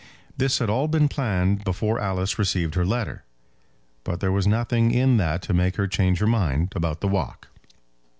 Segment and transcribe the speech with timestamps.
[0.35, 3.23] This had all been planned before Alice received her letter;
[4.03, 7.49] but there was nothing in that to make her change her mind about the walk.